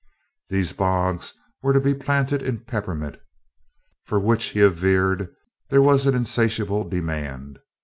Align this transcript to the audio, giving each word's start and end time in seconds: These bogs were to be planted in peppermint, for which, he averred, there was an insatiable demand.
These 0.49 0.73
bogs 0.73 1.31
were 1.61 1.73
to 1.73 1.79
be 1.79 1.93
planted 1.93 2.41
in 2.41 2.65
peppermint, 2.65 3.17
for 4.03 4.19
which, 4.19 4.45
he 4.45 4.59
averred, 4.61 5.31
there 5.69 5.83
was 5.83 6.07
an 6.07 6.15
insatiable 6.15 6.89
demand. 6.89 7.59